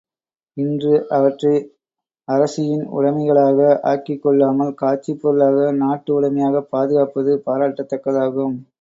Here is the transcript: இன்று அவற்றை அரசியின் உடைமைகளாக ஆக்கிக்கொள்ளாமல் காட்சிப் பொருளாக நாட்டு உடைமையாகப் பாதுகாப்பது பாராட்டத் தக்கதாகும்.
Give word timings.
இன்று 0.57 0.93
அவற்றை 1.09 1.51
அரசியின் 2.27 2.83
உடைமைகளாக 2.91 3.59
ஆக்கிக்கொள்ளாமல் 3.83 4.73
காட்சிப் 4.75 5.21
பொருளாக 5.21 5.71
நாட்டு 5.77 6.19
உடைமையாகப் 6.19 6.71
பாதுகாப்பது 6.71 7.43
பாராட்டத் 7.45 7.93
தக்கதாகும். 7.93 8.57